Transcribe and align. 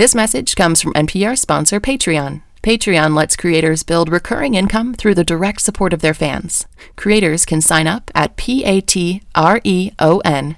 This 0.00 0.14
message 0.14 0.56
comes 0.56 0.80
from 0.80 0.94
NPR 0.94 1.36
sponsor 1.36 1.78
Patreon. 1.78 2.40
Patreon 2.62 3.14
lets 3.14 3.36
creators 3.36 3.82
build 3.82 4.10
recurring 4.10 4.54
income 4.54 4.94
through 4.94 5.14
the 5.14 5.24
direct 5.24 5.60
support 5.60 5.92
of 5.92 6.00
their 6.00 6.14
fans. 6.14 6.66
Creators 6.96 7.44
can 7.44 7.60
sign 7.60 7.86
up 7.86 8.10
at 8.14 8.36
p-a-t-r-e-o-n 8.36 9.26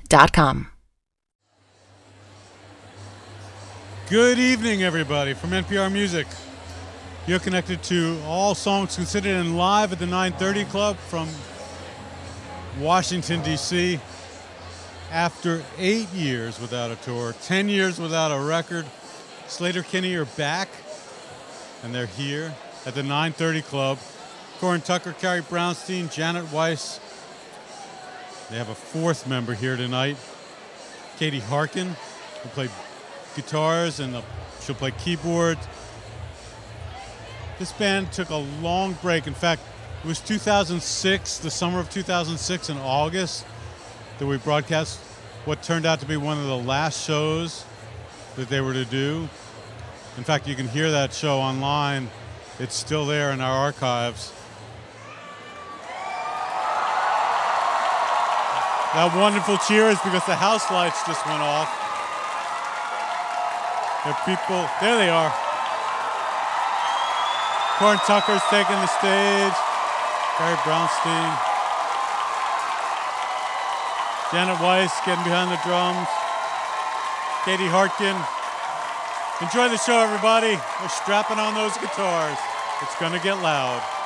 dot 0.09 0.33
com. 0.33 0.69
Good 4.09 4.39
evening, 4.39 4.85
everybody, 4.85 5.35
from 5.35 5.51
NPR 5.51 5.91
Music. 5.93 6.29
You're 7.27 7.41
connected 7.41 7.83
to 7.83 8.21
all 8.25 8.55
songs 8.55 8.95
considered 8.95 9.31
in 9.31 9.57
live 9.57 9.91
at 9.93 9.99
the 9.99 10.07
930 10.07 10.71
Club 10.71 10.97
from 10.97 11.29
Washington, 12.79 13.43
D.C. 13.43 13.99
After 15.11 15.65
eight 15.79 16.09
years 16.11 16.61
without 16.61 16.93
a 16.93 16.97
tour, 17.03 17.35
10 17.43 17.69
years 17.69 17.99
without 17.99 18.31
a 18.31 18.39
record, 18.39 18.87
Sleater-Kinney 19.53 20.15
are 20.15 20.25
back, 20.25 20.71
and 21.83 21.95
they're 21.95 22.07
here 22.07 22.55
at 22.87 22.95
the 22.95 23.03
930 23.03 23.61
Club. 23.61 23.99
Corin 24.59 24.81
Tucker, 24.81 25.13
Carrie 25.13 25.43
Brownstein, 25.43 26.11
Janet 26.11 26.51
Weiss. 26.51 26.99
They 28.49 28.57
have 28.57 28.71
a 28.71 28.75
fourth 28.75 29.29
member 29.29 29.53
here 29.53 29.77
tonight, 29.77 30.17
Katie 31.19 31.39
Harkin, 31.39 31.89
who 32.43 32.49
played 32.49 32.71
guitars 33.37 34.01
and 34.01 34.15
the, 34.15 34.23
she'll 34.63 34.75
play 34.75 34.91
keyboard. 34.93 35.59
This 37.59 37.73
band 37.73 38.11
took 38.11 38.31
a 38.31 38.37
long 38.37 38.95
break. 39.03 39.27
In 39.27 39.35
fact, 39.35 39.61
it 40.03 40.07
was 40.07 40.21
2006, 40.21 41.39
the 41.41 41.51
summer 41.51 41.79
of 41.79 41.91
2006 41.91 42.71
in 42.71 42.79
August, 42.79 43.45
that 44.19 44.27
we 44.27 44.39
broadcast 44.39 44.99
what 45.45 45.63
turned 45.63 45.85
out 45.85 46.01
to 46.01 46.07
be 46.07 46.17
one 46.17 46.39
of 46.39 46.47
the 46.47 46.57
last 46.57 47.05
shows 47.05 47.67
that 48.37 48.49
they 48.49 48.63
were 48.63 48.73
to 48.73 48.87
do. 48.87 49.29
In 50.19 50.25
fact, 50.25 50.47
you 50.47 50.55
can 50.55 50.69
hear 50.69 50.91
that 50.91 51.15
show 51.15 51.39
online. 51.39 52.11
It's 52.59 52.75
still 52.75 53.07
there 53.07 53.33
in 53.33 53.41
our 53.41 53.57
archives. 53.57 54.33
That 58.93 59.09
wonderful 59.17 59.57
cheer 59.65 59.89
is 59.89 59.97
because 60.05 60.21
the 60.29 60.37
house 60.37 60.69
lights 60.69 61.01
just 61.09 61.25
went 61.25 61.41
off. 61.41 61.65
Are 64.05 64.13
people, 64.29 64.69
there 64.85 65.01
they 65.01 65.09
are. 65.09 65.33
Corin 67.81 67.97
Tucker's 68.05 68.45
taking 68.53 68.77
the 68.85 68.93
stage. 69.01 69.57
Carrie 70.37 70.61
Brownstein. 70.61 71.33
Janet 74.29 74.61
Weiss 74.61 74.93
getting 75.09 75.25
behind 75.25 75.49
the 75.49 75.61
drums. 75.65 76.09
Katie 77.49 77.73
Harkin. 77.73 78.42
Enjoy 79.41 79.69
the 79.69 79.79
show, 79.79 79.99
everybody. 79.99 80.55
We're 80.81 80.89
strapping 80.89 81.39
on 81.39 81.55
those 81.55 81.77
guitars. 81.79 82.39
It's 82.83 82.95
going 83.01 83.13
to 83.13 83.19
get 83.19 83.43
loud. 83.43 84.02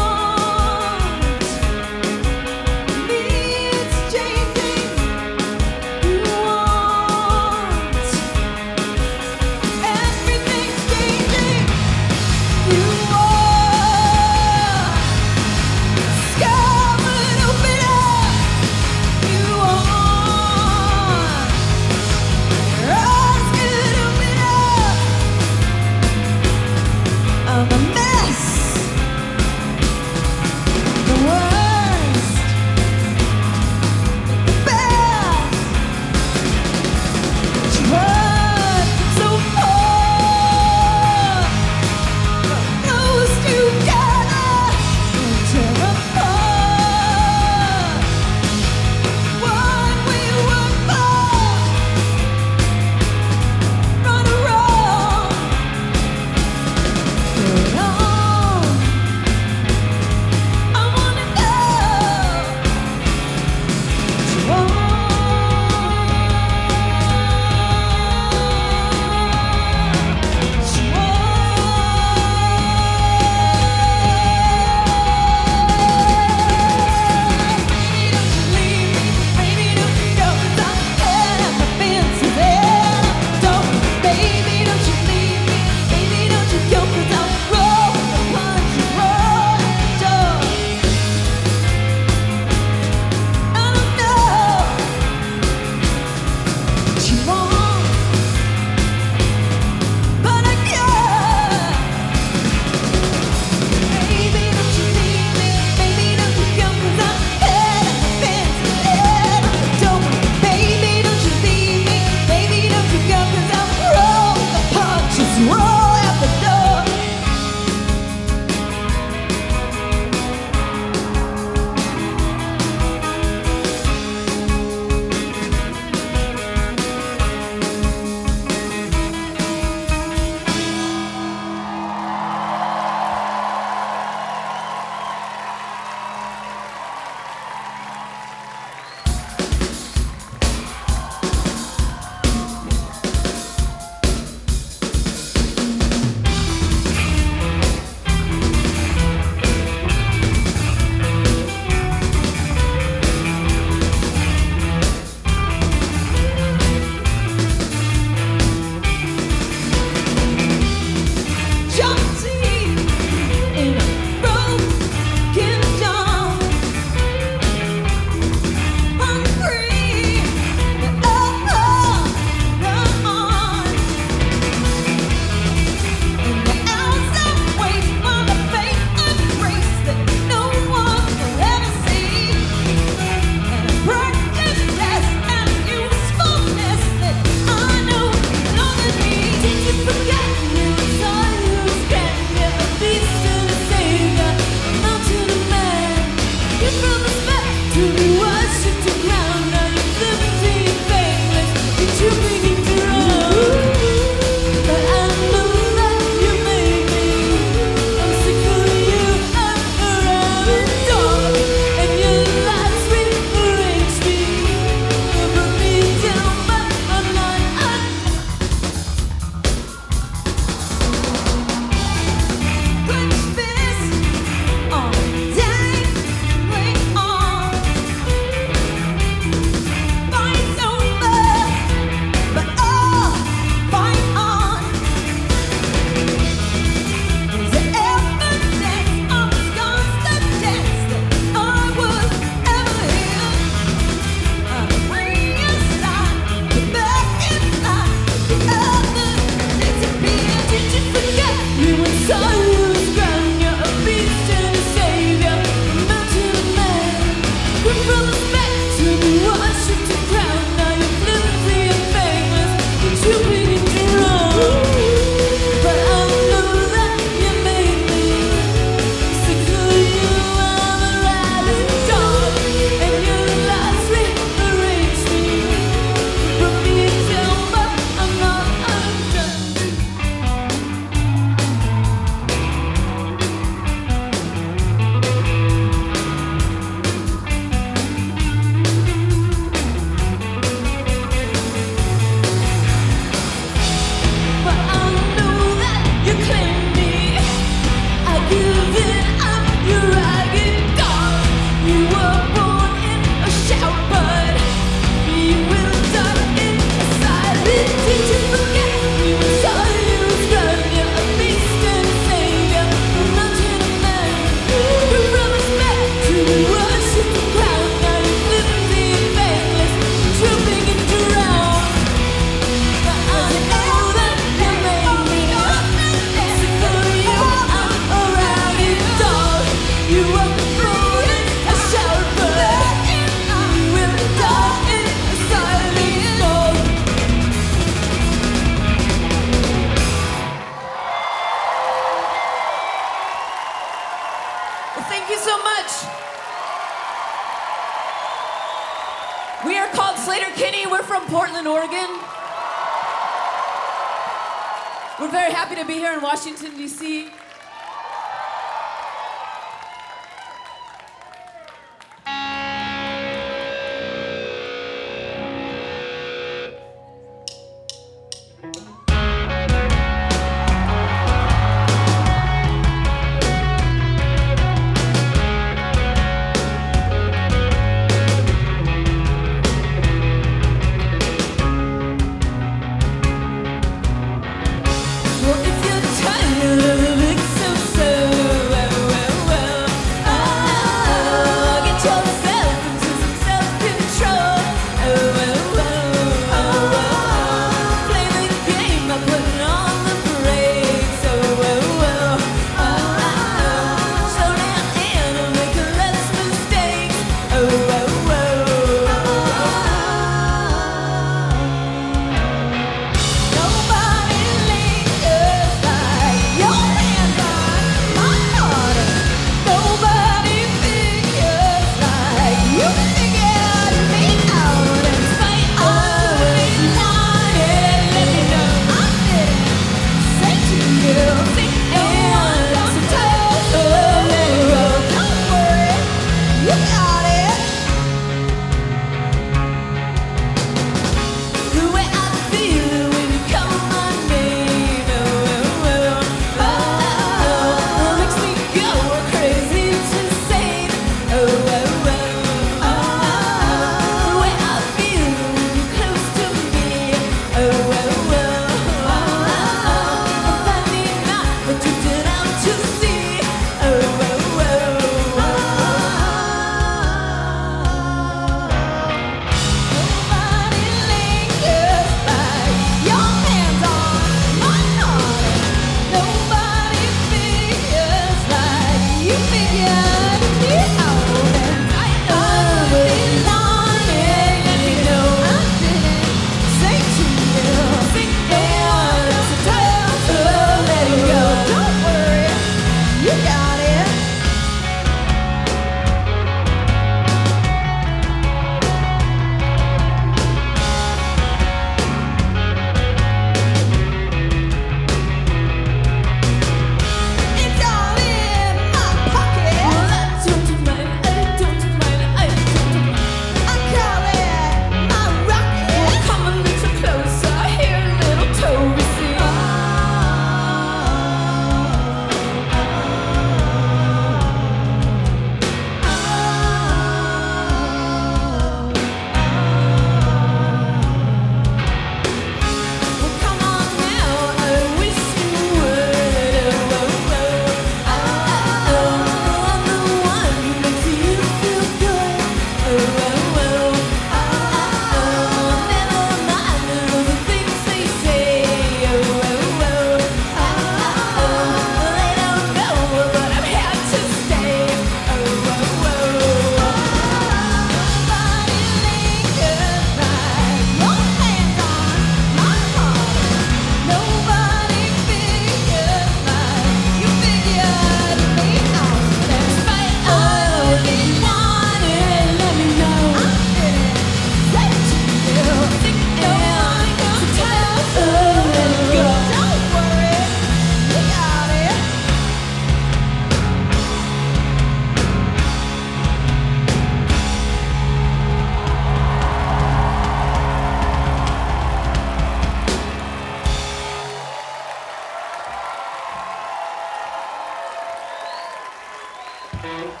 Música 599.62 600.00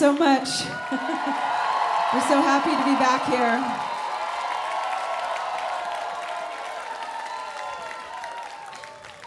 so 0.00 0.14
much. 0.14 0.64
We're 2.14 2.26
so 2.26 2.40
happy 2.40 2.70
to 2.70 2.84
be 2.88 2.96
back 2.96 3.26
here. 3.28 3.60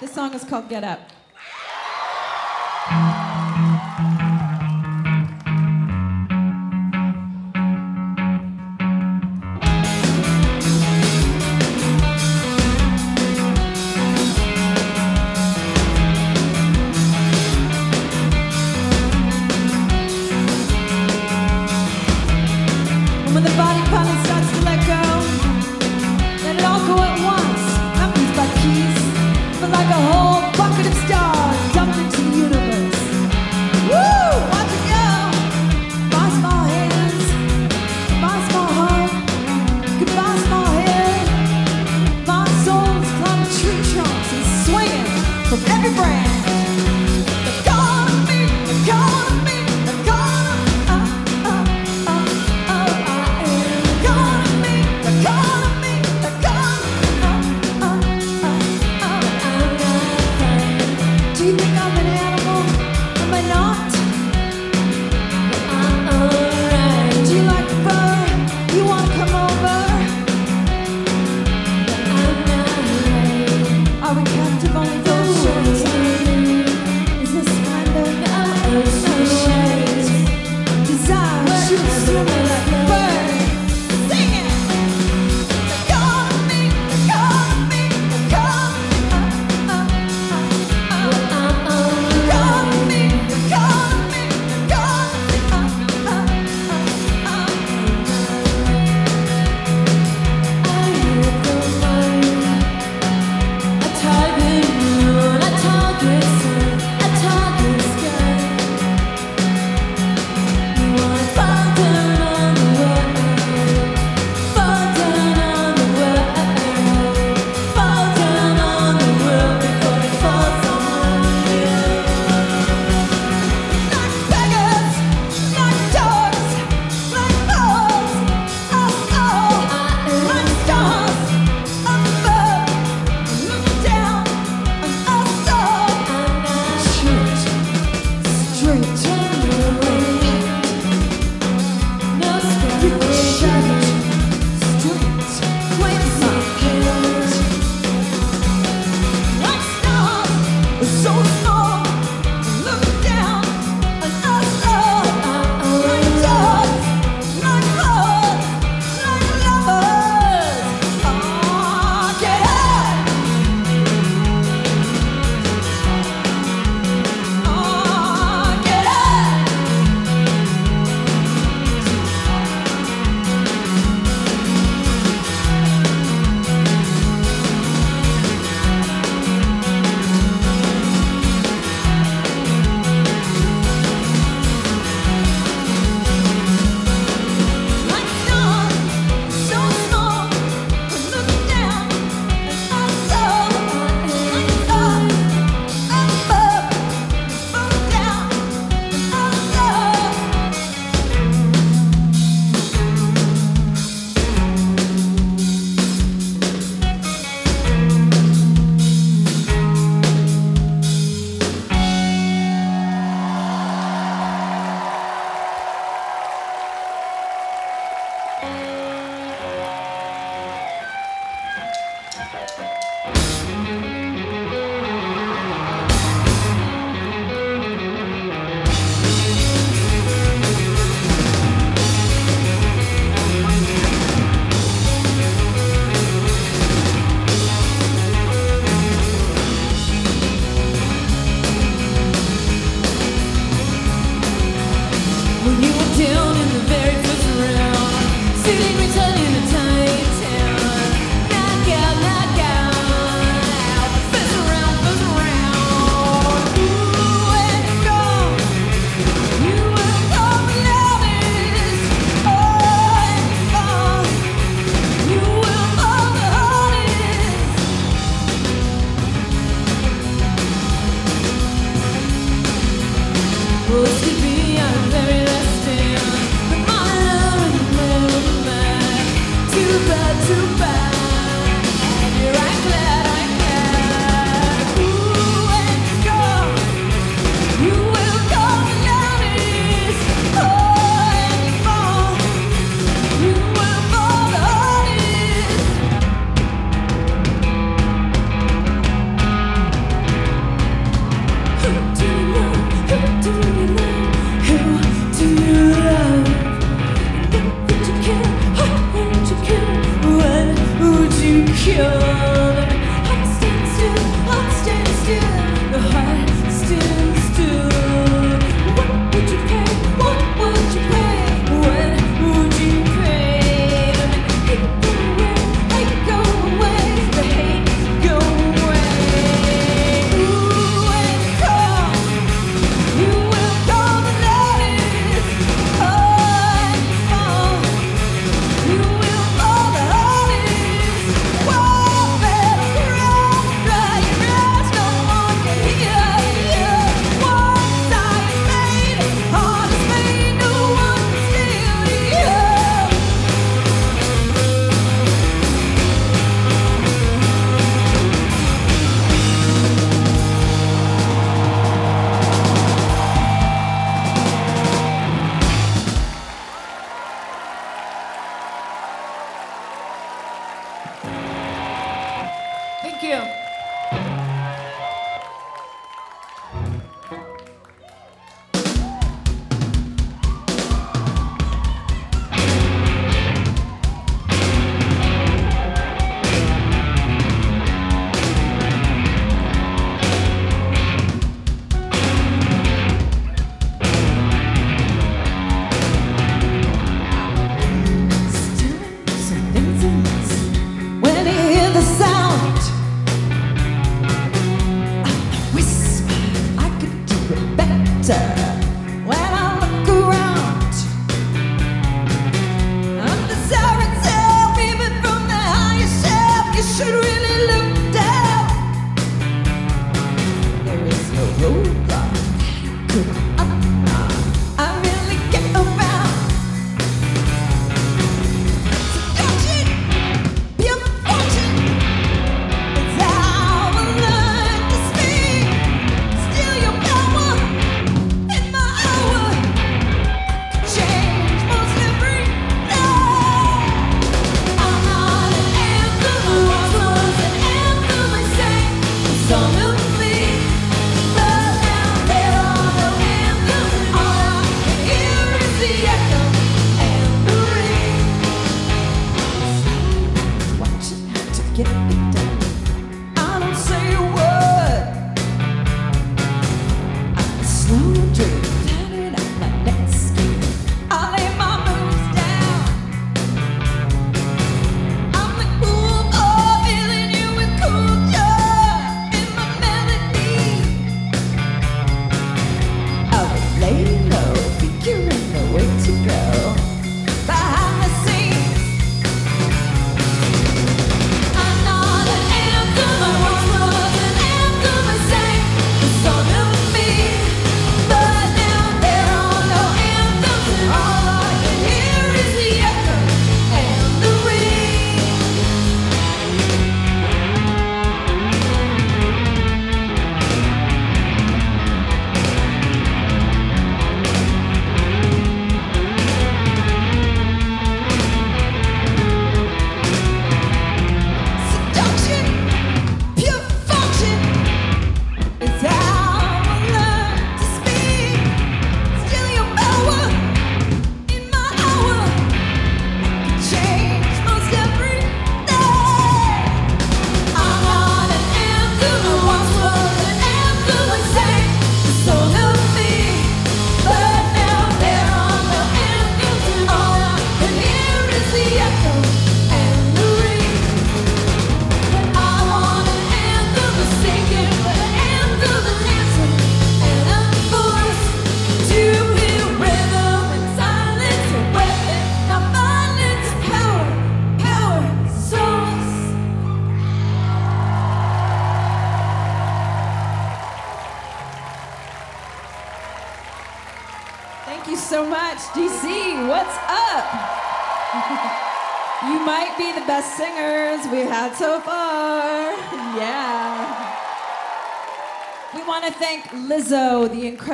This 0.01 0.11
song 0.15 0.33
is 0.33 0.43
called 0.43 0.69
Get 0.69 0.83
Up. 0.83 0.99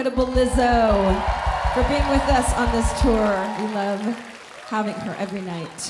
incredible 0.10 0.34
Lizzo 0.34 1.14
for 1.74 1.84
being 1.88 2.08
with 2.10 2.22
us 2.30 2.54
on 2.56 2.72
this 2.72 3.02
tour. 3.02 3.14
We 3.60 3.74
love 3.76 4.02
having 4.68 4.96
her 4.96 5.16
every 5.20 5.42
night. 5.42 5.89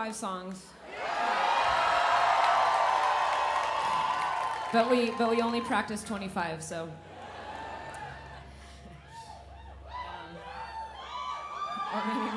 five 0.00 0.16
songs. 0.16 0.64
But 4.72 4.90
we, 4.90 5.10
but 5.18 5.28
we 5.28 5.42
only 5.42 5.60
practiced 5.60 6.06
25, 6.06 6.62
so. 6.62 6.88
Um, 11.92 12.29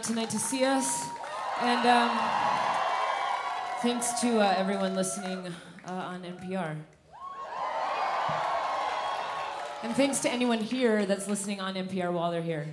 out 0.00 0.04
tonight 0.06 0.30
to 0.30 0.38
see 0.38 0.64
us. 0.64 1.08
And 1.60 1.86
um, 1.86 2.10
thanks 3.82 4.18
to 4.22 4.40
uh, 4.40 4.54
everyone 4.56 4.94
listening 4.94 5.52
uh, 5.86 5.92
on 5.92 6.22
NPR. 6.22 6.74
And 9.82 9.94
thanks 9.94 10.20
to 10.20 10.30
anyone 10.30 10.58
here 10.58 11.04
that's 11.04 11.28
listening 11.28 11.60
on 11.60 11.74
NPR 11.74 12.12
while 12.12 12.30
they're 12.30 12.40
here. 12.40 12.66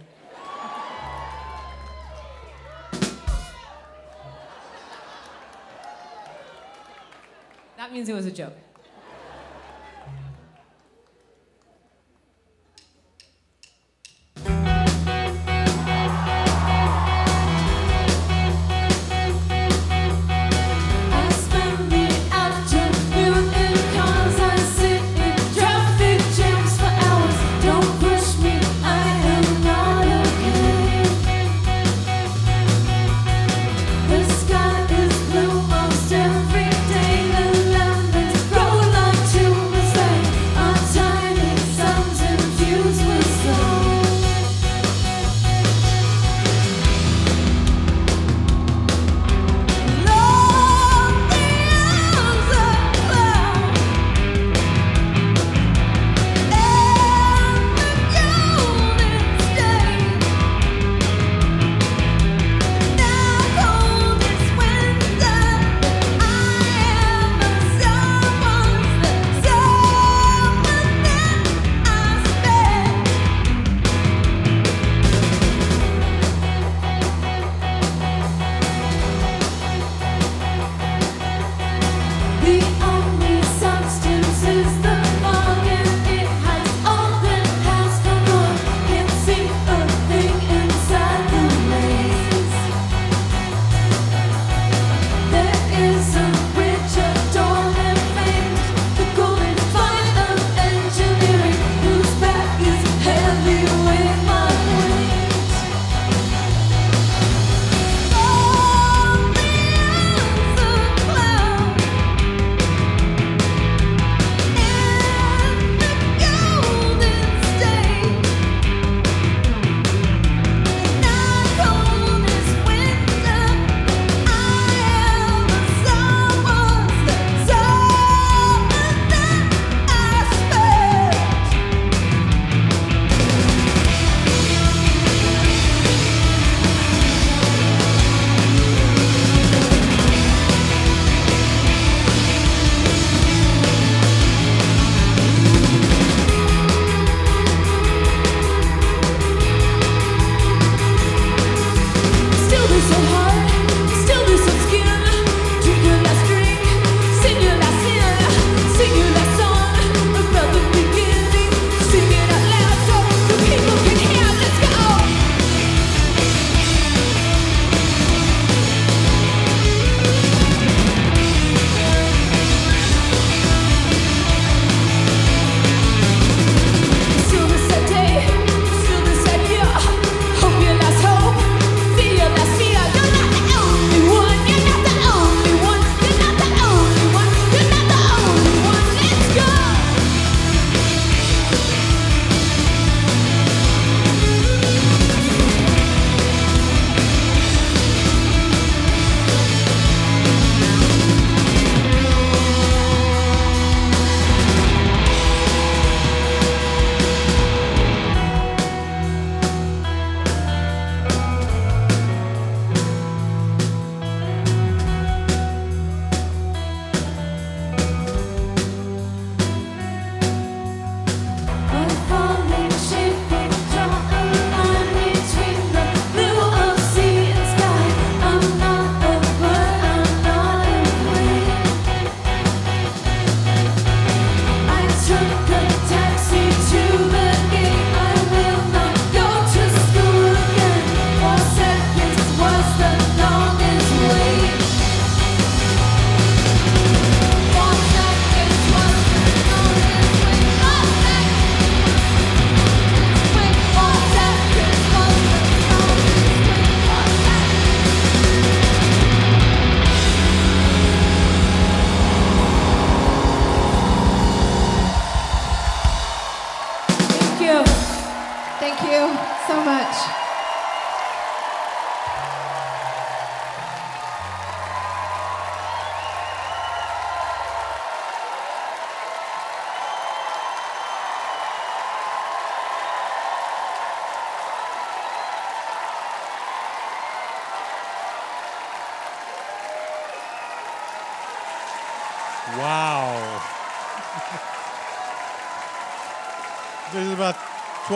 That 7.76 7.92
means 7.92 8.08
it 8.08 8.14
was 8.14 8.26
a 8.26 8.32
joke. 8.32 8.54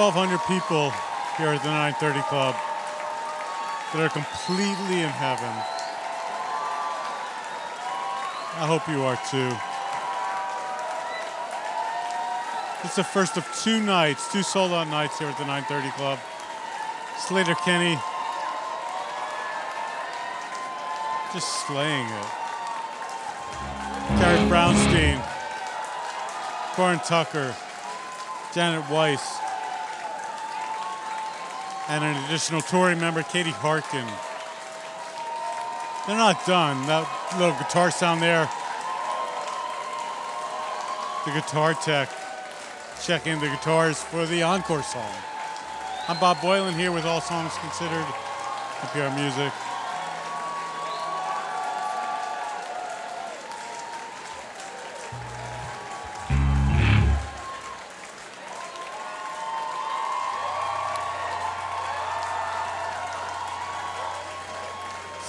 1,200 0.02 0.40
people 0.48 0.90
here 1.38 1.54
at 1.54 1.62
the 1.62 1.70
930 1.70 2.22
Club 2.24 2.56
that 3.94 4.02
are 4.02 4.10
completely 4.10 5.04
in 5.06 5.14
heaven. 5.14 5.54
I 8.58 8.66
hope 8.66 8.90
you 8.90 9.04
are 9.04 9.14
too. 9.30 9.54
It's 12.84 12.96
the 12.96 13.04
first 13.04 13.38
of 13.38 13.46
two 13.62 13.80
nights, 13.80 14.32
two 14.32 14.42
sold 14.42 14.72
out 14.72 14.88
nights 14.88 15.20
here 15.20 15.28
at 15.28 15.38
the 15.38 15.46
930 15.46 15.92
Club. 15.92 16.18
Sleater-Kinney 17.20 17.94
just 21.32 21.68
slaying 21.68 22.08
it. 22.08 22.30
Carrie 24.18 24.50
Brownstein, 24.50 25.22
Corin 26.74 26.98
Tucker, 27.06 27.56
Janet 28.52 28.90
Weiss, 28.90 29.41
and 31.92 32.06
an 32.06 32.24
additional 32.24 32.62
touring 32.62 33.02
member, 33.02 33.22
Katie 33.22 33.52
Harkin. 33.52 34.08
They're 36.08 36.16
not 36.16 36.46
done. 36.48 36.88
That 36.88 37.04
little 37.38 37.54
guitar 37.60 37.92
sound 37.92 38.22
there, 38.22 38.50
the 41.26 41.32
guitar 41.36 41.74
tech 41.74 42.10
checking 43.04 43.42
the 43.42 43.48
guitars 43.48 44.02
for 44.02 44.26
the 44.26 44.42
encore 44.42 44.84
song. 44.84 45.12
I'm 46.08 46.18
Bob 46.18 46.38
Boilen 46.38 46.80
here 46.80 46.94
with 46.94 47.04
All 47.04 47.20
Songs 47.20 47.52
Considered, 47.60 48.08
NPR 48.88 49.14
Music. 49.14 49.52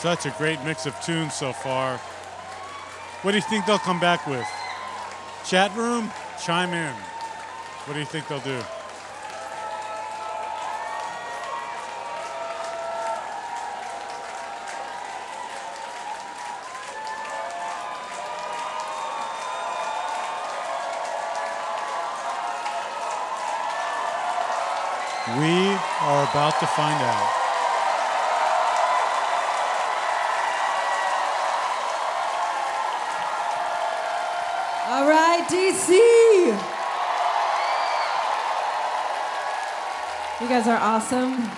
Such 0.02 0.26
a 0.26 0.30
great 0.30 0.60
mix 0.64 0.84
of 0.84 1.00
tunes 1.00 1.32
so 1.32 1.52
far. 1.52 1.96
What 3.22 3.30
do 3.30 3.36
you 3.36 3.42
think 3.42 3.66
they'll 3.66 3.78
come 3.78 4.00
back 4.00 4.26
with? 4.26 4.44
Chat 5.46 5.72
room? 5.76 6.10
Chime 6.44 6.74
in. 6.74 6.92
What 7.84 7.94
do 7.94 8.00
you 8.00 8.04
think 8.04 8.26
they'll 8.26 8.40
do? 8.40 8.60
We 25.38 25.68
are 26.00 26.28
about 26.28 26.58
to 26.58 26.66
find 26.66 27.00
out. 27.00 27.38
All 34.84 35.08
DC. 35.82 35.98
You 40.40 40.48
guys 40.48 40.68
are 40.68 40.78
awesome. 40.78 41.50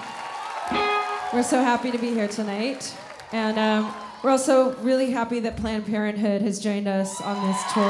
We're 1.33 1.43
so 1.43 1.63
happy 1.63 1.91
to 1.91 1.99
be 1.99 2.15
here 2.15 2.29
tonight. 2.29 2.97
And 3.33 3.59
um, 3.59 3.95
we're 4.23 4.31
also 4.31 4.75
really 4.77 5.11
happy 5.11 5.41
that 5.41 5.57
Planned 5.57 5.87
Parenthood 5.87 6.43
has 6.43 6.59
joined 6.59 6.89
us 6.89 7.21
on 7.21 7.47
this 7.47 7.73
tour. 7.73 7.85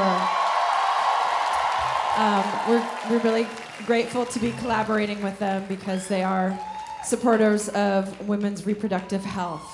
Um, 2.17 2.43
we're, 2.69 2.89
we're 3.09 3.23
really 3.23 3.47
grateful 3.85 4.25
to 4.25 4.39
be 4.39 4.51
collaborating 4.53 5.21
with 5.21 5.37
them 5.39 5.65
because 5.67 6.07
they 6.07 6.23
are 6.23 6.57
supporters 7.03 7.69
of 7.69 8.27
women's 8.27 8.65
reproductive 8.65 9.23
health. 9.23 9.71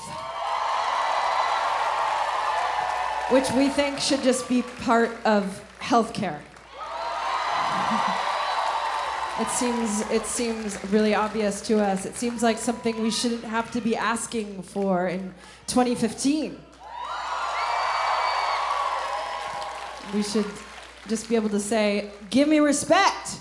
which 3.31 3.49
we 3.51 3.69
think 3.69 3.97
should 3.97 4.21
just 4.21 4.49
be 4.49 4.61
part 4.61 5.09
of 5.23 5.63
healthcare. 5.79 6.39
It 9.41 9.49
seems 9.49 10.01
it 10.11 10.25
seems 10.25 10.77
really 10.91 11.15
obvious 11.15 11.61
to 11.61 11.79
us. 11.79 12.05
It 12.05 12.15
seems 12.15 12.43
like 12.43 12.59
something 12.59 13.01
we 13.01 13.09
shouldn't 13.09 13.43
have 13.43 13.71
to 13.71 13.81
be 13.81 13.95
asking 13.95 14.61
for 14.61 15.07
in 15.07 15.33
2015. 15.65 16.57
We 20.13 20.21
should 20.21 20.45
just 21.07 21.27
be 21.27 21.35
able 21.35 21.49
to 21.49 21.59
say, 21.59 22.11
"Give 22.29 22.47
me 22.47 22.59
respect. 22.59 23.39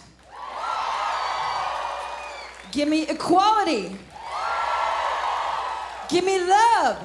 Give 2.73 2.89
me 2.89 3.03
equality. 3.03 3.97
Give 6.09 6.25
me 6.25 6.41
love." 6.41 6.97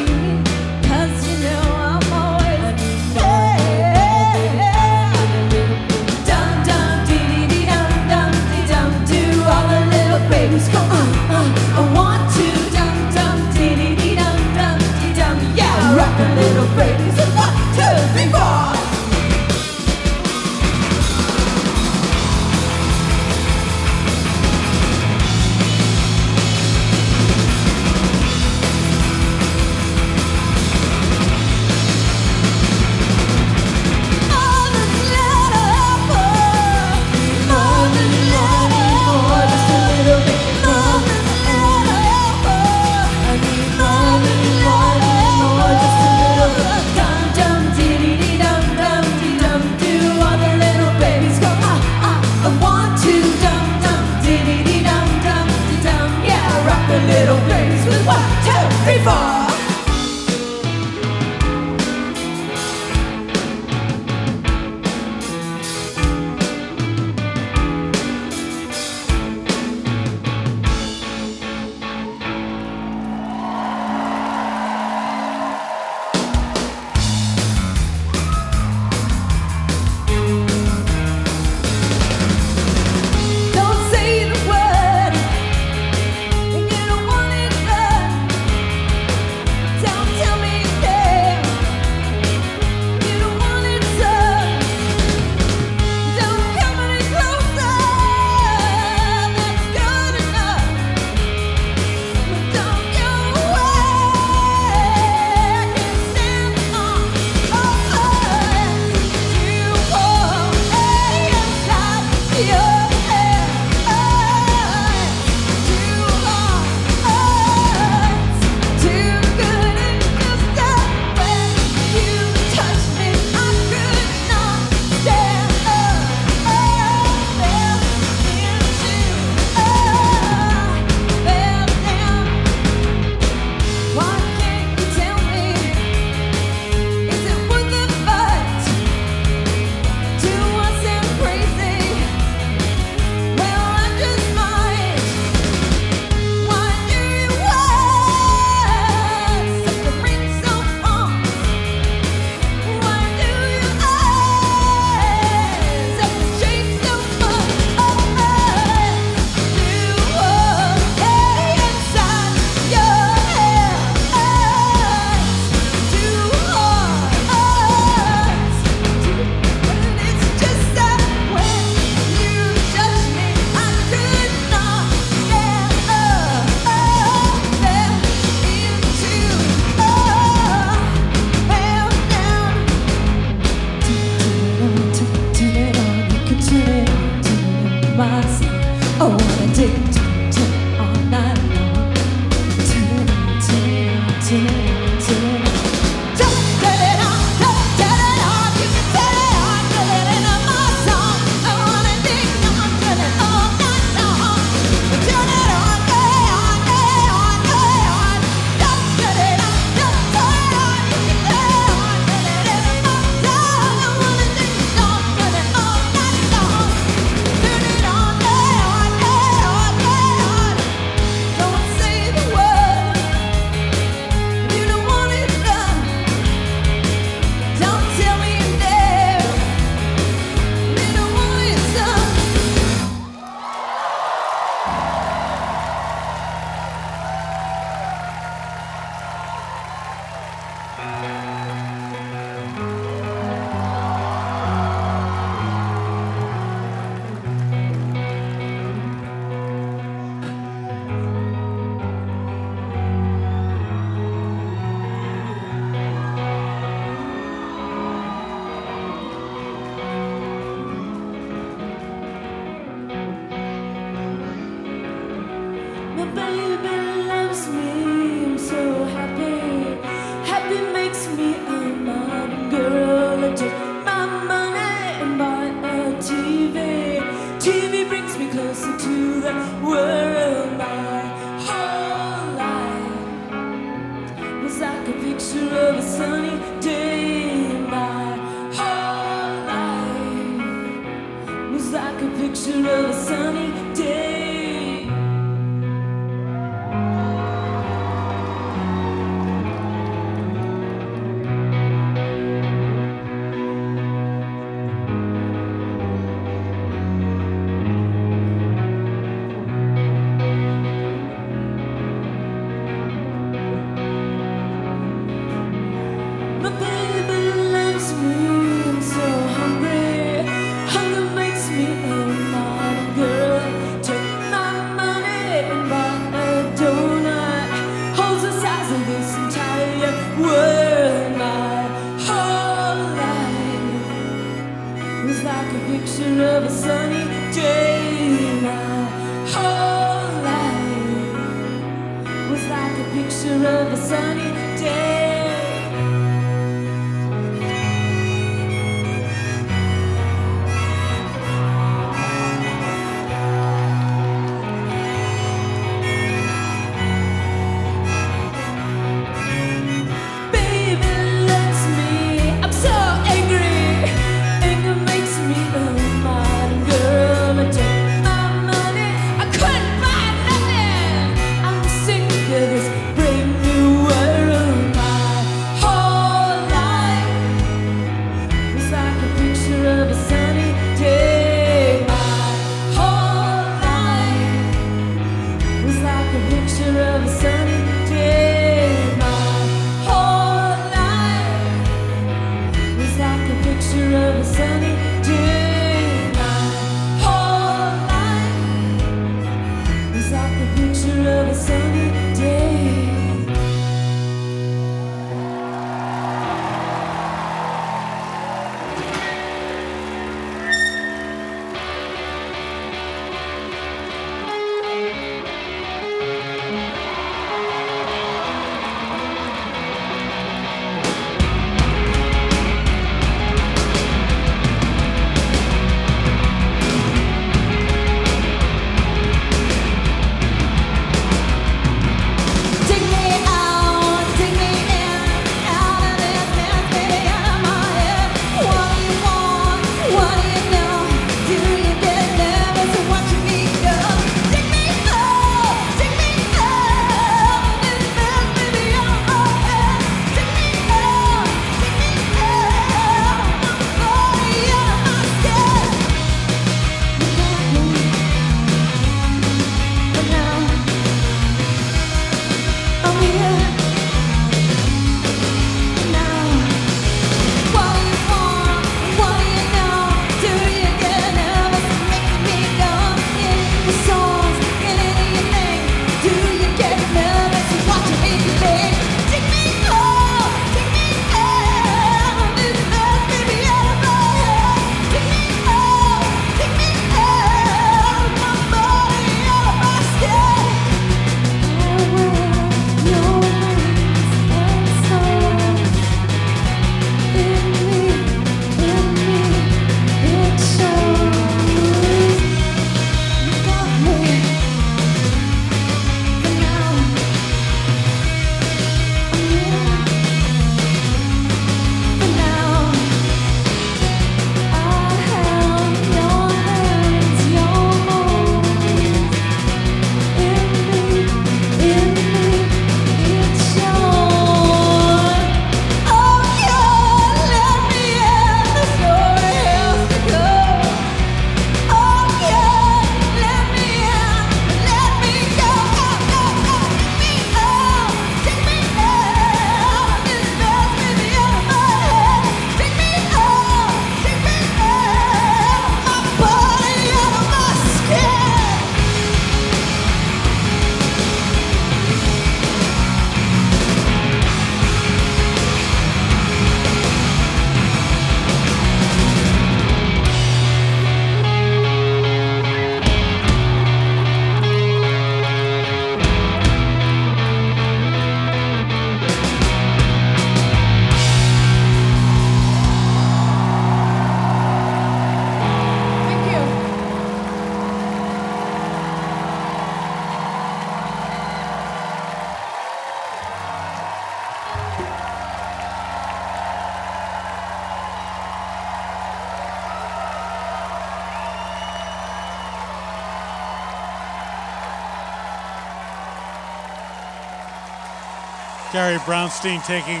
Brownstein 599.04 599.64
taking 599.66 600.00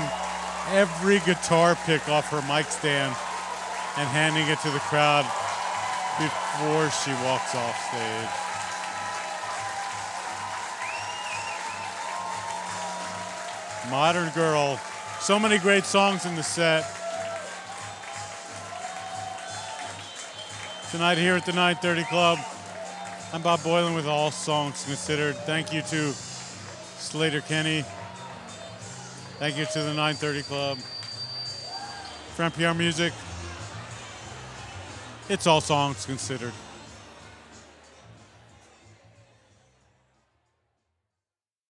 every 0.70 1.20
guitar 1.20 1.76
pick 1.84 2.08
off 2.08 2.30
her 2.30 2.40
mic 2.48 2.66
stand 2.66 3.14
and 3.98 4.08
handing 4.08 4.48
it 4.48 4.58
to 4.60 4.70
the 4.70 4.78
crowd 4.80 5.24
before 6.18 6.88
she 6.90 7.12
walks 7.22 7.54
off 7.54 7.76
stage. 7.90 8.44
Modern 13.90 14.30
Girl. 14.30 14.80
So 15.20 15.38
many 15.38 15.58
great 15.58 15.84
songs 15.84 16.24
in 16.24 16.34
the 16.34 16.42
set. 16.42 16.84
Tonight 20.90 21.18
here 21.18 21.34
at 21.34 21.44
the 21.44 21.52
930 21.52 22.04
Club, 22.04 22.38
I'm 23.34 23.42
Bob 23.42 23.60
Boilen 23.60 23.94
with 23.94 24.06
All 24.06 24.30
Songs 24.30 24.84
Considered. 24.84 25.36
Thank 25.38 25.72
you 25.74 25.82
to 25.82 26.12
Sleater-Kinney. 26.98 27.84
Thank 29.38 29.58
you 29.58 29.66
to 29.66 29.78
the 29.80 29.88
930 29.94 30.42
Club. 30.44 30.78
For 30.78 32.44
NPR 32.44 32.76
Music, 32.76 33.12
it's 35.28 35.46
All 35.46 35.60
Songs 35.60 36.06
Considered. 36.06 36.52